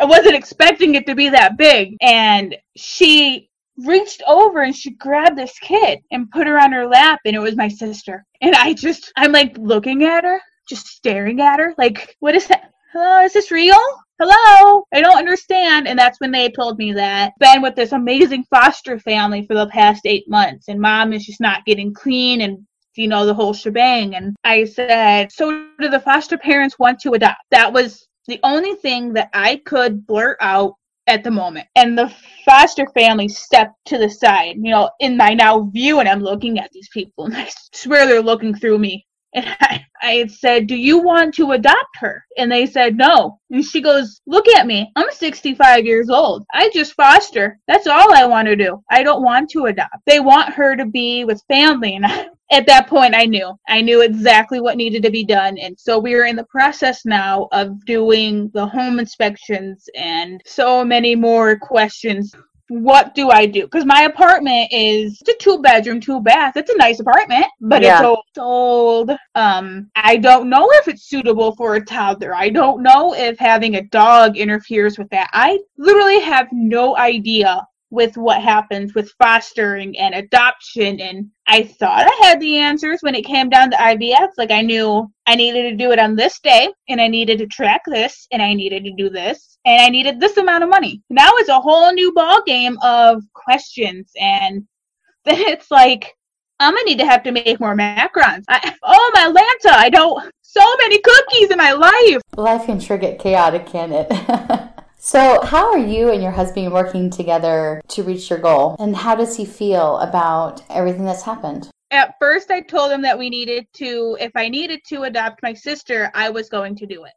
I 0.00 0.04
wasn't 0.04 0.36
expecting 0.36 0.94
it 0.94 1.06
to 1.06 1.16
be 1.16 1.28
that 1.30 1.58
big. 1.58 1.96
And 2.00 2.56
she 2.76 3.50
reached 3.78 4.22
over 4.28 4.62
and 4.62 4.76
she 4.76 4.92
grabbed 4.92 5.36
this 5.36 5.58
kid 5.58 5.98
and 6.12 6.30
put 6.30 6.46
her 6.46 6.60
on 6.60 6.70
her 6.70 6.86
lap 6.86 7.18
and 7.24 7.34
it 7.34 7.40
was 7.40 7.56
my 7.56 7.66
sister 7.66 8.24
and 8.40 8.54
i 8.54 8.72
just 8.72 9.12
i'm 9.16 9.32
like 9.32 9.52
looking 9.58 10.04
at 10.04 10.22
her 10.22 10.40
just 10.68 10.86
staring 10.86 11.40
at 11.40 11.58
her 11.58 11.74
like 11.76 12.16
what 12.20 12.36
is 12.36 12.46
that 12.46 12.70
uh, 12.94 13.22
is 13.24 13.32
this 13.32 13.50
real 13.50 13.76
hello, 14.20 14.86
I 14.92 15.00
don't 15.00 15.18
understand. 15.18 15.88
And 15.88 15.98
that's 15.98 16.20
when 16.20 16.30
they 16.30 16.50
told 16.50 16.78
me 16.78 16.92
that 16.92 17.32
been 17.38 17.62
with 17.62 17.74
this 17.74 17.92
amazing 17.92 18.44
foster 18.44 18.98
family 18.98 19.46
for 19.46 19.54
the 19.54 19.68
past 19.68 20.02
eight 20.06 20.28
months, 20.28 20.68
and 20.68 20.80
mom 20.80 21.12
is 21.12 21.26
just 21.26 21.40
not 21.40 21.64
getting 21.64 21.92
clean 21.92 22.40
and 22.42 22.58
you 22.96 23.08
know 23.08 23.26
the 23.26 23.34
whole 23.34 23.52
shebang. 23.52 24.14
And 24.14 24.36
I 24.44 24.64
said, 24.64 25.32
so 25.32 25.66
do 25.80 25.88
the 25.88 26.00
foster 26.00 26.38
parents 26.38 26.78
want 26.78 27.00
to 27.00 27.12
adopt? 27.12 27.40
That 27.50 27.72
was 27.72 28.06
the 28.26 28.40
only 28.42 28.74
thing 28.76 29.12
that 29.14 29.30
I 29.34 29.56
could 29.66 30.06
blurt 30.06 30.38
out 30.40 30.74
at 31.06 31.22
the 31.22 31.30
moment. 31.30 31.66
And 31.76 31.98
the 31.98 32.12
foster 32.44 32.86
family 32.94 33.28
stepped 33.28 33.74
to 33.86 33.98
the 33.98 34.08
side, 34.08 34.56
you 34.56 34.70
know, 34.70 34.90
in 35.00 35.16
my 35.16 35.34
now 35.34 35.64
view, 35.64 36.00
and 36.00 36.08
I'm 36.08 36.20
looking 36.20 36.58
at 36.58 36.70
these 36.72 36.88
people, 36.92 37.26
and 37.26 37.36
I 37.36 37.48
swear 37.72 38.06
they're 38.06 38.22
looking 38.22 38.54
through 38.54 38.78
me. 38.78 39.06
And 39.34 39.46
I, 39.60 39.84
I 40.02 40.26
said, 40.26 40.66
Do 40.66 40.76
you 40.76 40.98
want 40.98 41.34
to 41.34 41.52
adopt 41.52 41.96
her? 41.96 42.24
And 42.38 42.50
they 42.50 42.66
said, 42.66 42.96
No. 42.96 43.40
And 43.50 43.64
she 43.64 43.80
goes, 43.80 44.20
Look 44.26 44.48
at 44.48 44.66
me. 44.66 44.90
I'm 44.96 45.10
65 45.10 45.84
years 45.84 46.08
old. 46.08 46.44
I 46.52 46.70
just 46.70 46.94
foster. 46.94 47.58
That's 47.66 47.86
all 47.86 48.14
I 48.14 48.24
want 48.26 48.46
to 48.48 48.56
do. 48.56 48.82
I 48.90 49.02
don't 49.02 49.22
want 49.22 49.50
to 49.50 49.66
adopt. 49.66 49.96
They 50.06 50.20
want 50.20 50.54
her 50.54 50.76
to 50.76 50.86
be 50.86 51.24
with 51.24 51.42
family. 51.48 51.96
And 51.96 52.06
I, 52.06 52.28
at 52.50 52.66
that 52.66 52.88
point, 52.88 53.14
I 53.14 53.24
knew. 53.24 53.52
I 53.68 53.80
knew 53.80 54.02
exactly 54.02 54.60
what 54.60 54.76
needed 54.76 55.02
to 55.02 55.10
be 55.10 55.24
done. 55.24 55.58
And 55.58 55.78
so 55.78 55.98
we 55.98 56.14
are 56.14 56.26
in 56.26 56.36
the 56.36 56.44
process 56.44 57.04
now 57.04 57.48
of 57.52 57.84
doing 57.86 58.50
the 58.54 58.66
home 58.66 58.98
inspections 58.98 59.88
and 59.96 60.40
so 60.44 60.84
many 60.84 61.16
more 61.16 61.58
questions 61.58 62.34
what 62.82 63.14
do 63.14 63.30
I 63.30 63.46
do? 63.46 63.62
Because 63.62 63.84
my 63.84 64.02
apartment 64.02 64.68
is 64.72 65.22
a 65.28 65.32
two 65.40 65.62
bedroom, 65.62 66.00
two 66.00 66.20
bath. 66.20 66.56
It's 66.56 66.70
a 66.70 66.76
nice 66.76 67.00
apartment, 67.00 67.46
but 67.60 67.82
yeah. 67.82 67.98
it's 67.98 68.04
old, 68.04 68.24
old. 68.38 69.10
Um, 69.34 69.90
I 69.94 70.16
don't 70.16 70.48
know 70.48 70.68
if 70.72 70.88
it's 70.88 71.04
suitable 71.04 71.54
for 71.54 71.76
a 71.76 71.84
toddler. 71.84 72.34
I 72.34 72.48
don't 72.48 72.82
know 72.82 73.14
if 73.14 73.38
having 73.38 73.76
a 73.76 73.82
dog 73.82 74.36
interferes 74.36 74.98
with 74.98 75.08
that. 75.10 75.30
I 75.32 75.58
literally 75.78 76.20
have 76.20 76.48
no 76.52 76.96
idea 76.96 77.66
with 77.94 78.16
what 78.16 78.42
happens 78.42 78.92
with 78.94 79.12
fostering 79.22 79.96
and 79.98 80.14
adoption 80.14 81.00
and 81.00 81.30
I 81.46 81.62
thought 81.62 82.06
I 82.06 82.26
had 82.26 82.40
the 82.40 82.56
answers 82.56 82.98
when 83.02 83.14
it 83.14 83.24
came 83.24 83.48
down 83.48 83.70
to 83.70 83.76
IVF. 83.76 84.30
Like 84.36 84.50
I 84.50 84.62
knew 84.62 85.08
I 85.26 85.36
needed 85.36 85.70
to 85.70 85.76
do 85.76 85.92
it 85.92 85.98
on 86.00 86.16
this 86.16 86.40
day 86.40 86.72
and 86.88 87.00
I 87.00 87.06
needed 87.06 87.38
to 87.38 87.46
track 87.46 87.82
this 87.86 88.26
and 88.32 88.42
I 88.42 88.52
needed 88.52 88.84
to 88.84 88.92
do 88.96 89.08
this 89.10 89.58
and 89.64 89.80
I 89.80 89.88
needed 89.88 90.18
this 90.18 90.36
amount 90.36 90.64
of 90.64 90.70
money. 90.70 91.02
Now 91.08 91.30
it's 91.34 91.48
a 91.48 91.60
whole 91.60 91.92
new 91.92 92.12
ball 92.12 92.42
game 92.44 92.76
of 92.82 93.22
questions 93.32 94.10
and 94.20 94.66
then 95.24 95.38
it's 95.38 95.70
like 95.70 96.12
I'm 96.60 96.74
gonna 96.74 96.84
need 96.84 96.98
to 96.98 97.06
have 97.06 97.22
to 97.24 97.32
make 97.32 97.60
more 97.60 97.76
macarons. 97.76 98.44
I, 98.48 98.74
oh 98.82 99.10
my 99.14 99.32
Lanta, 99.32 99.72
I 99.72 99.88
don't 99.88 100.32
so 100.42 100.76
many 100.78 100.98
cookies 101.00 101.50
in 101.50 101.58
my 101.58 101.72
life. 101.72 102.22
Life 102.36 102.66
can 102.66 102.80
sure 102.80 102.98
get 102.98 103.18
chaotic, 103.18 103.66
can 103.66 103.92
it? 103.92 104.74
So, 105.06 105.42
how 105.42 105.70
are 105.70 105.78
you 105.78 106.08
and 106.08 106.22
your 106.22 106.32
husband 106.32 106.72
working 106.72 107.10
together 107.10 107.82
to 107.88 108.02
reach 108.02 108.30
your 108.30 108.38
goal? 108.38 108.74
And 108.78 108.96
how 108.96 109.14
does 109.14 109.36
he 109.36 109.44
feel 109.44 109.98
about 109.98 110.62
everything 110.70 111.04
that's 111.04 111.22
happened? 111.22 111.68
At 111.90 112.14
first, 112.18 112.50
I 112.50 112.62
told 112.62 112.90
him 112.90 113.02
that 113.02 113.18
we 113.18 113.28
needed 113.28 113.66
to, 113.74 114.16
if 114.18 114.32
I 114.34 114.48
needed 114.48 114.80
to 114.86 115.02
adopt 115.02 115.42
my 115.42 115.52
sister, 115.52 116.10
I 116.14 116.30
was 116.30 116.48
going 116.48 116.74
to 116.76 116.86
do 116.86 117.04
it 117.04 117.12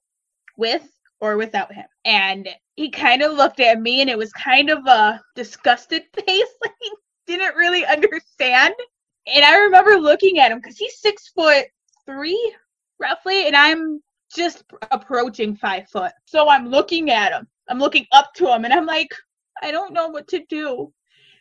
with 0.58 0.86
or 1.22 1.38
without 1.38 1.74
him. 1.74 1.86
And 2.04 2.50
he 2.76 2.92
kind 2.92 3.22
of 3.22 3.38
looked 3.38 3.62
at 3.62 3.80
me 3.80 4.02
and 4.02 4.10
it 4.10 4.18
was 4.18 4.34
kind 4.34 4.70
of 4.70 4.86
a 4.86 5.22
disgusted 5.34 6.04
face. 6.14 6.54
Like 6.62 6.74
he 6.82 6.92
didn't 7.26 7.56
really 7.56 7.86
understand. 7.86 8.74
And 9.34 9.46
I 9.46 9.60
remember 9.60 9.96
looking 9.96 10.40
at 10.40 10.52
him 10.52 10.58
because 10.58 10.78
he's 10.78 11.00
six 11.00 11.30
foot 11.30 11.68
three, 12.06 12.54
roughly, 13.00 13.48
and 13.48 13.56
I'm 13.56 14.02
just 14.36 14.66
approaching 14.92 15.56
five 15.56 15.88
foot. 15.88 16.12
So 16.26 16.50
I'm 16.50 16.68
looking 16.68 17.12
at 17.12 17.32
him 17.32 17.48
I'm 17.70 17.80
looking 17.80 18.06
up 18.12 18.34
to 18.36 18.48
him 18.54 18.66
and 18.66 18.74
I'm 18.74 18.86
like, 18.86 19.14
I 19.62 19.72
don't 19.72 19.94
know 19.94 20.08
what 20.08 20.28
to 20.30 20.44
do. 20.50 20.92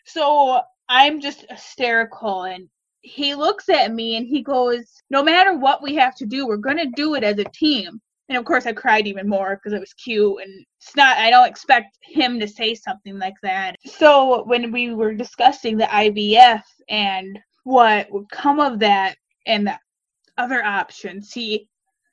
So 0.04 0.61
I'm 0.88 1.21
just 1.21 1.45
hysterical 1.50 2.45
and 2.45 2.68
he 3.00 3.35
looks 3.35 3.68
at 3.68 3.92
me 3.92 4.16
and 4.16 4.26
he 4.26 4.42
goes, 4.42 4.85
No 5.11 5.23
matter 5.23 5.56
what 5.56 5.83
we 5.83 5.95
have 5.95 6.14
to 6.16 6.26
do, 6.26 6.47
we're 6.47 6.56
going 6.56 6.78
to 6.78 6.90
do 6.97 7.14
it 7.14 7.23
as 7.23 7.38
a 7.38 7.45
team. 7.45 8.00
And 8.28 8.37
of 8.37 8.45
course, 8.45 8.66
I 8.66 8.73
cried 8.73 9.06
even 9.06 9.28
more 9.28 9.56
because 9.56 9.73
it 9.73 9.80
was 9.80 9.92
cute. 9.92 10.42
And 10.42 10.66
it's 10.80 10.97
not, 10.97 11.16
I 11.16 11.30
don't 11.30 11.49
expect 11.49 11.97
him 12.02 12.40
to 12.40 12.49
say 12.49 12.75
something 12.75 13.18
like 13.18 13.37
that. 13.42 13.76
So 13.85 14.42
when 14.45 14.73
we 14.73 14.92
were 14.95 15.14
discussing 15.14 15.76
the 15.76 15.85
IVF 15.85 16.62
and 16.88 17.38
what 17.62 18.11
would 18.11 18.28
come 18.30 18.59
of 18.59 18.80
that 18.80 19.16
and 19.47 19.68
the 19.68 19.78
other 20.38 20.64
options, 20.64 21.33
he 21.33 21.68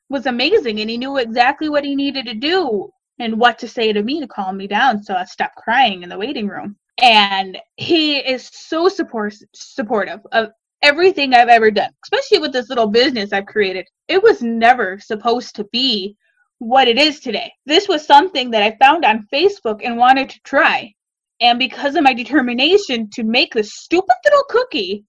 was 0.09 0.27
amazing 0.27 0.79
and 0.79 0.89
he 0.89 0.97
knew 0.97 1.17
exactly 1.17 1.69
what 1.69 1.83
he 1.83 1.95
needed 1.95 2.27
to 2.27 2.35
do 2.35 2.91
and 3.19 3.39
what 3.39 3.59
to 3.59 3.67
say 3.67 3.93
to 3.93 4.03
me 4.03 4.19
to 4.19 4.27
calm 4.27 4.57
me 4.57 4.67
down 4.67 5.03
so 5.03 5.13
I 5.15 5.25
stopped 5.25 5.55
crying 5.57 6.03
in 6.03 6.09
the 6.09 6.17
waiting 6.17 6.47
room. 6.47 6.75
And 7.01 7.57
he 7.77 8.17
is 8.17 8.49
so 8.51 8.87
support 8.87 9.33
supportive 9.53 10.19
of 10.31 10.49
everything 10.81 11.33
I've 11.33 11.47
ever 11.47 11.71
done, 11.71 11.91
especially 12.03 12.39
with 12.39 12.53
this 12.53 12.69
little 12.69 12.87
business 12.87 13.33
I've 13.33 13.45
created. 13.45 13.87
It 14.07 14.21
was 14.21 14.41
never 14.41 14.99
supposed 14.99 15.55
to 15.55 15.63
be 15.71 16.15
what 16.59 16.87
it 16.87 16.97
is 16.97 17.19
today. 17.19 17.51
This 17.65 17.87
was 17.87 18.05
something 18.05 18.51
that 18.51 18.63
I 18.63 18.77
found 18.77 19.05
on 19.05 19.27
Facebook 19.33 19.81
and 19.83 19.97
wanted 19.97 20.29
to 20.29 20.39
try. 20.43 20.93
And 21.41 21.57
because 21.57 21.95
of 21.95 22.03
my 22.03 22.13
determination 22.13 23.09
to 23.13 23.23
make 23.23 23.53
this 23.53 23.75
stupid 23.75 24.15
little 24.23 24.43
cookie, 24.49 25.03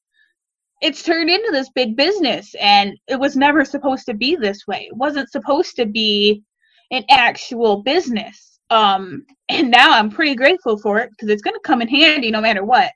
it's 0.80 1.02
turned 1.02 1.30
into 1.30 1.50
this 1.52 1.70
big 1.74 1.96
business. 1.96 2.54
And 2.60 2.96
it 3.08 3.18
was 3.18 3.36
never 3.36 3.64
supposed 3.64 4.06
to 4.06 4.14
be 4.14 4.36
this 4.36 4.66
way. 4.66 4.88
It 4.90 4.96
wasn't 4.96 5.30
supposed 5.30 5.76
to 5.76 5.86
be 5.86 6.42
an 6.90 7.04
actual 7.10 7.82
business. 7.82 8.58
Um, 8.70 9.24
and 9.48 9.70
now 9.70 9.92
I'm 9.92 10.10
pretty 10.10 10.34
grateful 10.34 10.78
for 10.78 10.98
it 10.98 11.10
because 11.10 11.28
it's 11.28 11.42
going 11.42 11.54
to 11.54 11.60
come 11.60 11.82
in 11.82 11.88
handy 11.88 12.30
no 12.30 12.40
matter 12.40 12.64
what. 12.64 12.90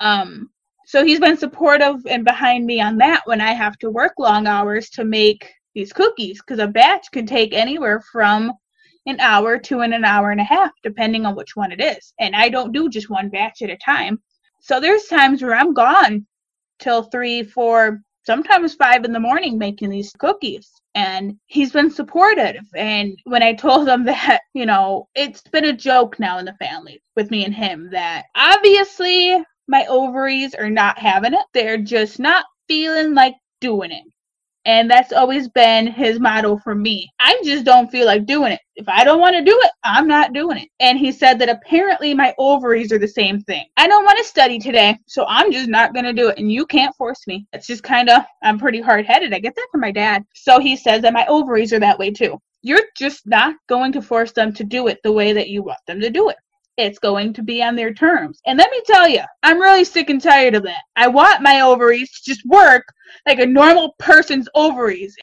Um, 0.00 0.50
so 0.86 1.04
he's 1.04 1.20
been 1.20 1.36
supportive 1.36 1.96
and 2.06 2.24
behind 2.24 2.64
me 2.66 2.80
on 2.80 2.96
that 2.98 3.22
when 3.24 3.40
I 3.40 3.52
have 3.52 3.76
to 3.78 3.90
work 3.90 4.12
long 4.18 4.46
hours 4.46 4.90
to 4.90 5.04
make 5.04 5.50
these 5.74 5.92
cookies 5.92 6.40
because 6.40 6.58
a 6.58 6.68
batch 6.68 7.06
can 7.12 7.26
take 7.26 7.52
anywhere 7.52 8.00
from 8.12 8.52
an 9.06 9.18
hour 9.20 9.58
to 9.58 9.80
an, 9.80 9.92
an 9.92 10.04
hour 10.04 10.30
and 10.30 10.40
a 10.40 10.44
half, 10.44 10.70
depending 10.82 11.26
on 11.26 11.36
which 11.36 11.56
one 11.56 11.72
it 11.72 11.80
is. 11.80 12.12
And 12.20 12.34
I 12.36 12.48
don't 12.48 12.72
do 12.72 12.88
just 12.88 13.10
one 13.10 13.28
batch 13.28 13.62
at 13.62 13.70
a 13.70 13.76
time. 13.76 14.20
So 14.60 14.80
there's 14.80 15.04
times 15.04 15.42
where 15.42 15.54
I'm 15.54 15.74
gone 15.74 16.26
till 16.78 17.04
three, 17.04 17.42
four, 17.42 18.00
sometimes 18.24 18.74
five 18.74 19.04
in 19.04 19.12
the 19.12 19.20
morning 19.20 19.58
making 19.58 19.90
these 19.90 20.12
cookies 20.18 20.70
and 20.96 21.36
he's 21.46 21.70
been 21.70 21.90
supportive. 21.90 22.64
And 22.74 23.16
when 23.24 23.42
i 23.42 23.52
told 23.52 23.88
him 23.88 24.04
that 24.12 24.40
you 24.54 24.66
know 24.66 25.08
it's 25.14 25.42
been 25.42 25.66
a 25.66 25.72
joke 25.72 26.18
now 26.18 26.38
in 26.38 26.44
the 26.44 26.54
family 26.54 27.00
with 27.14 27.30
me 27.30 27.44
and 27.44 27.54
him 27.54 27.90
that 27.92 28.24
obviously 28.34 29.40
my 29.68 29.84
ovaries 29.88 30.54
are 30.54 30.70
not 30.70 30.98
having 30.98 31.34
it. 31.34 31.44
They're 31.52 31.78
just 31.78 32.18
not 32.18 32.44
feeling 32.68 33.14
like 33.14 33.34
doing 33.60 33.90
it 33.92 34.04
and 34.66 34.90
that's 34.90 35.12
always 35.12 35.48
been 35.48 35.86
his 35.86 36.18
motto 36.18 36.58
for 36.58 36.74
me. 36.74 37.08
I 37.20 37.40
just 37.44 37.64
don't 37.64 37.90
feel 37.90 38.04
like 38.04 38.26
doing 38.26 38.52
it. 38.52 38.60
If 38.74 38.88
I 38.88 39.04
don't 39.04 39.20
want 39.20 39.36
to 39.36 39.44
do 39.44 39.58
it, 39.62 39.70
I'm 39.84 40.08
not 40.08 40.32
doing 40.32 40.58
it. 40.58 40.68
And 40.80 40.98
he 40.98 41.12
said 41.12 41.38
that 41.38 41.48
apparently 41.48 42.12
my 42.12 42.34
ovaries 42.36 42.92
are 42.92 42.98
the 42.98 43.06
same 43.06 43.40
thing. 43.40 43.64
I 43.76 43.86
don't 43.86 44.04
want 44.04 44.18
to 44.18 44.24
study 44.24 44.58
today, 44.58 44.98
so 45.06 45.24
I'm 45.28 45.52
just 45.52 45.68
not 45.68 45.94
going 45.94 46.04
to 46.04 46.12
do 46.12 46.28
it. 46.28 46.38
And 46.38 46.50
you 46.50 46.66
can't 46.66 46.94
force 46.96 47.26
me. 47.28 47.46
It's 47.52 47.68
just 47.68 47.84
kind 47.84 48.10
of, 48.10 48.22
I'm 48.42 48.58
pretty 48.58 48.80
hard 48.80 49.06
headed. 49.06 49.32
I 49.32 49.38
get 49.38 49.54
that 49.54 49.68
from 49.70 49.80
my 49.80 49.92
dad. 49.92 50.24
So 50.34 50.58
he 50.58 50.76
says 50.76 51.00
that 51.02 51.14
my 51.14 51.24
ovaries 51.26 51.72
are 51.72 51.80
that 51.80 51.98
way 51.98 52.10
too. 52.10 52.38
You're 52.62 52.82
just 52.96 53.24
not 53.24 53.54
going 53.68 53.92
to 53.92 54.02
force 54.02 54.32
them 54.32 54.52
to 54.54 54.64
do 54.64 54.88
it 54.88 54.98
the 55.04 55.12
way 55.12 55.32
that 55.32 55.48
you 55.48 55.62
want 55.62 55.78
them 55.86 56.00
to 56.00 56.10
do 56.10 56.28
it 56.28 56.36
it's 56.76 56.98
going 56.98 57.32
to 57.34 57.42
be 57.42 57.62
on 57.62 57.76
their 57.76 57.94
terms. 57.94 58.40
And 58.46 58.58
let 58.58 58.70
me 58.70 58.82
tell 58.86 59.08
you, 59.08 59.22
I'm 59.42 59.58
really 59.58 59.84
sick 59.84 60.10
and 60.10 60.20
tired 60.20 60.54
of 60.54 60.62
that. 60.64 60.82
I 60.94 61.08
want 61.08 61.42
my 61.42 61.62
ovaries 61.62 62.10
to 62.12 62.30
just 62.30 62.44
work 62.46 62.84
like 63.26 63.38
a 63.38 63.46
normal 63.46 63.94
person's 63.98 64.48
ovaries. 64.54 65.16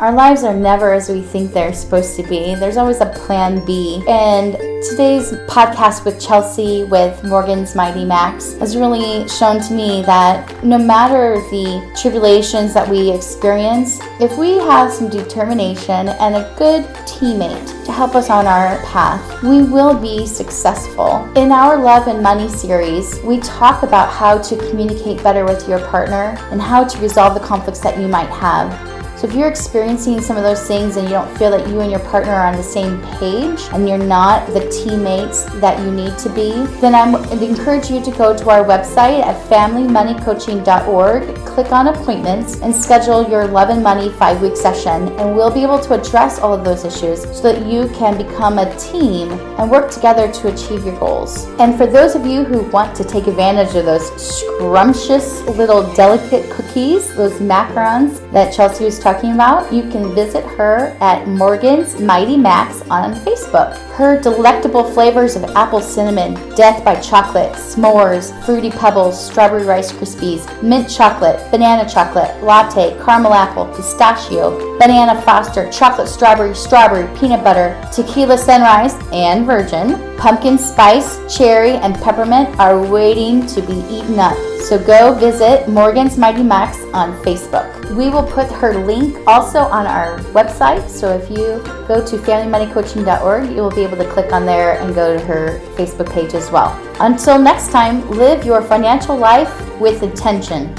Our 0.00 0.12
lives 0.12 0.42
are 0.42 0.52
never 0.52 0.92
as 0.92 1.08
we 1.08 1.22
think 1.22 1.52
they're 1.52 1.72
supposed 1.72 2.16
to 2.16 2.24
be. 2.24 2.56
There's 2.56 2.76
always 2.76 3.00
a 3.00 3.06
plan 3.06 3.64
B. 3.64 4.02
And 4.08 4.54
today's 4.82 5.30
podcast 5.46 6.04
with 6.04 6.20
Chelsea 6.20 6.82
with 6.82 7.22
Morgan's 7.22 7.76
Mighty 7.76 8.04
Max 8.04 8.54
has 8.54 8.76
really 8.76 9.28
shown 9.28 9.60
to 9.60 9.72
me 9.72 10.02
that 10.02 10.64
no 10.64 10.78
matter 10.78 11.36
the 11.48 11.92
tribulations 11.96 12.74
that 12.74 12.88
we 12.88 13.12
experience, 13.12 14.00
if 14.20 14.36
we 14.36 14.58
have 14.58 14.92
some 14.92 15.08
determination 15.08 16.08
and 16.08 16.34
a 16.34 16.52
good 16.58 16.84
teammate 17.06 17.84
to 17.84 17.92
help 17.92 18.16
us 18.16 18.30
on 18.30 18.48
our 18.48 18.78
path, 18.86 19.44
we 19.44 19.62
will 19.62 19.96
be 19.96 20.26
successful. 20.26 21.24
In 21.36 21.52
our 21.52 21.80
Love 21.80 22.08
and 22.08 22.20
Money 22.20 22.48
series, 22.48 23.20
we 23.20 23.38
talk 23.38 23.84
about 23.84 24.12
how 24.12 24.38
to 24.38 24.56
communicate 24.68 25.22
better 25.22 25.44
with 25.44 25.68
your 25.68 25.78
partner 25.86 26.36
and 26.50 26.60
how 26.60 26.82
to 26.82 26.98
resolve 26.98 27.34
the 27.34 27.46
conflicts 27.46 27.78
that 27.78 27.96
you 27.96 28.08
might 28.08 28.30
have. 28.30 28.93
So 29.24 29.30
if 29.30 29.36
you're 29.36 29.48
experiencing 29.48 30.20
some 30.20 30.36
of 30.36 30.42
those 30.42 30.68
things 30.68 30.98
and 30.98 31.08
you 31.08 31.14
don't 31.14 31.34
feel 31.38 31.50
that 31.50 31.66
you 31.66 31.80
and 31.80 31.90
your 31.90 32.00
partner 32.00 32.32
are 32.32 32.46
on 32.46 32.56
the 32.58 32.62
same 32.62 33.00
page 33.18 33.58
and 33.72 33.88
you're 33.88 33.96
not 33.96 34.46
the 34.48 34.68
teammates 34.68 35.44
that 35.62 35.80
you 35.80 35.90
need 35.90 36.18
to 36.18 36.28
be, 36.28 36.52
then 36.82 36.94
I 36.94 37.08
encourage 37.32 37.90
you 37.90 38.02
to 38.04 38.10
go 38.10 38.36
to 38.36 38.50
our 38.50 38.62
website 38.62 39.22
at 39.22 39.42
familymoneycoaching.org, 39.48 41.36
click 41.46 41.72
on 41.72 41.88
appointments, 41.88 42.60
and 42.60 42.74
schedule 42.74 43.26
your 43.26 43.46
Love 43.46 43.70
and 43.70 43.82
Money 43.82 44.10
five 44.10 44.42
week 44.42 44.58
session. 44.58 45.08
And 45.18 45.34
we'll 45.34 45.50
be 45.50 45.62
able 45.62 45.78
to 45.78 45.94
address 45.98 46.38
all 46.38 46.52
of 46.52 46.62
those 46.62 46.84
issues 46.84 47.22
so 47.22 47.50
that 47.50 47.64
you 47.64 47.88
can 47.94 48.18
become 48.18 48.58
a 48.58 48.76
team 48.76 49.30
and 49.58 49.70
work 49.70 49.90
together 49.90 50.30
to 50.30 50.52
achieve 50.52 50.84
your 50.84 51.00
goals. 51.00 51.46
And 51.58 51.78
for 51.78 51.86
those 51.86 52.14
of 52.14 52.26
you 52.26 52.44
who 52.44 52.60
want 52.70 52.94
to 52.96 53.04
take 53.04 53.26
advantage 53.26 53.74
of 53.74 53.86
those 53.86 54.04
scrumptious 54.20 55.40
little 55.44 55.82
delicate 55.94 56.50
cookies, 56.50 57.14
those 57.14 57.32
macarons 57.40 58.20
that 58.32 58.52
Chelsea 58.52 58.84
was 58.84 58.98
talking 59.14 59.32
about, 59.32 59.72
you 59.72 59.82
can 59.90 60.12
visit 60.12 60.44
her 60.44 60.96
at 61.00 61.28
Morgan's 61.28 62.00
Mighty 62.00 62.36
Max 62.36 62.82
on 62.90 63.14
Facebook. 63.14 63.76
Her 63.92 64.20
delectable 64.20 64.82
flavors 64.82 65.36
of 65.36 65.44
apple 65.54 65.80
cinnamon, 65.80 66.34
death 66.56 66.84
by 66.84 66.98
chocolate, 66.98 67.52
s'mores, 67.52 68.32
fruity 68.44 68.70
pebbles, 68.70 69.24
strawberry 69.24 69.64
rice 69.64 69.92
krispies, 69.92 70.44
mint 70.64 70.90
chocolate, 70.90 71.38
banana 71.52 71.88
chocolate, 71.88 72.42
latte, 72.42 72.98
caramel 73.04 73.34
apple, 73.34 73.66
pistachio, 73.66 74.76
banana 74.80 75.22
foster, 75.22 75.70
chocolate 75.70 76.08
strawberry, 76.08 76.54
strawberry, 76.54 77.06
peanut 77.16 77.44
butter, 77.44 77.78
tequila 77.92 78.36
sunrise, 78.36 78.94
and 79.12 79.46
virgin, 79.46 80.16
pumpkin 80.16 80.58
spice, 80.58 81.20
cherry, 81.32 81.72
and 81.72 81.94
peppermint 81.96 82.48
are 82.58 82.84
waiting 82.84 83.46
to 83.46 83.62
be 83.62 83.76
eaten 83.88 84.18
up. 84.18 84.53
So 84.62 84.78
go 84.78 85.14
visit 85.14 85.68
Morgan's 85.68 86.16
Mighty 86.16 86.42
Max 86.42 86.78
on 86.94 87.12
Facebook. 87.22 87.94
We 87.94 88.08
will 88.08 88.26
put 88.26 88.50
her 88.50 88.74
link 88.84 89.16
also 89.26 89.58
on 89.58 89.86
our 89.86 90.18
website. 90.32 90.88
So 90.88 91.14
if 91.14 91.28
you 91.30 91.62
go 91.86 92.04
to 92.04 92.16
familymoneycoaching.org, 92.16 93.50
you 93.50 93.56
will 93.56 93.70
be 93.70 93.82
able 93.82 93.98
to 93.98 94.10
click 94.10 94.32
on 94.32 94.46
there 94.46 94.80
and 94.80 94.94
go 94.94 95.16
to 95.16 95.24
her 95.26 95.60
Facebook 95.76 96.10
page 96.10 96.34
as 96.34 96.50
well. 96.50 96.72
Until 97.00 97.38
next 97.38 97.70
time, 97.70 98.08
live 98.10 98.44
your 98.44 98.62
financial 98.62 99.16
life 99.16 99.52
with 99.78 100.02
intention. 100.02 100.74